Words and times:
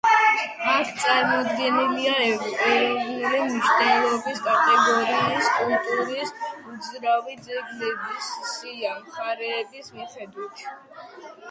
აქ 0.75 0.93
წარმოდგენილია 1.01 2.15
ეროვნული 2.29 3.43
მნიშვნელობის 3.43 4.41
კატეგორიის 4.47 5.51
კულტურის 5.59 6.33
უძრავი 6.73 7.39
ძეგლების 7.51 8.33
სია 8.57 8.99
მხარეების 9.05 9.95
მიხედვით. 10.01 10.69